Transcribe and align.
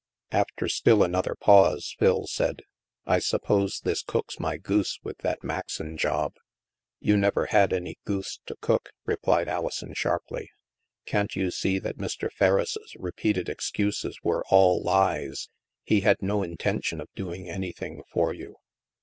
After 0.31 0.67
still 0.67 1.03
another 1.03 1.35
pause, 1.35 1.93
Phil 1.99 2.25
said:" 2.25 2.63
I 3.05 3.19
suppose 3.19 3.81
this 3.81 4.01
cooks 4.01 4.39
my 4.39 4.57
goose 4.57 4.97
with 5.03 5.19
that 5.19 5.43
Maxon 5.43 5.95
job."" 5.95 6.33
You 6.99 7.15
never 7.17 7.45
had 7.45 7.71
any 7.71 7.99
goose 8.03 8.39
to 8.47 8.55
cook," 8.61 8.93
replied 9.05 9.47
Ali 9.47 9.69
son 9.69 9.93
sharply. 9.93 10.49
*' 10.79 11.05
Can't 11.05 11.35
you 11.35 11.51
see 11.51 11.77
that 11.77 11.99
Mr. 11.99 12.31
Ferriss' 12.31 12.95
re 12.97 13.11
peated 13.11 13.47
excuses 13.47 14.17
were 14.23 14.43
all 14.49 14.81
lies. 14.81 15.49
He 15.83 16.01
had 16.01 16.17
no 16.19 16.41
intention 16.41 16.99
of 16.99 17.13
doing 17.13 17.47
anything 17.47 18.01
for 18.11 18.33
you." 18.33 18.55